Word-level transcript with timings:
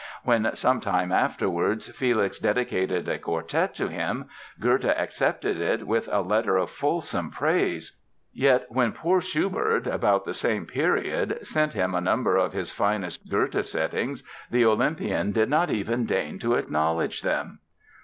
When 0.23 0.55
some 0.55 0.81
time 0.81 1.11
afterwards 1.11 1.89
Felix 1.95 2.39
dedicated 2.39 3.07
a 3.07 3.19
quartet 3.19 3.75
to 3.75 3.87
him, 3.87 4.25
Goethe 4.59 4.85
accepted 4.85 5.61
it 5.61 5.85
with 5.85 6.09
a 6.11 6.21
letter 6.21 6.57
of 6.57 6.71
fulsome 6.71 7.29
praise. 7.29 7.97
Yet 8.33 8.65
when 8.69 8.93
poor 8.93 9.21
Schubert 9.21 9.85
about 9.85 10.25
the 10.25 10.33
same 10.33 10.65
period 10.65 11.45
sent 11.45 11.73
him 11.73 11.93
a 11.93 12.01
number 12.01 12.35
of 12.35 12.53
his 12.53 12.71
finest 12.71 13.29
Goethe 13.29 13.63
settings 13.63 14.23
the 14.49 14.65
Olympian 14.65 15.33
did 15.33 15.51
not 15.51 15.69
even 15.69 16.07
deign 16.07 16.39
to 16.39 16.55
acknowledge 16.55 17.21
them! 17.21 17.59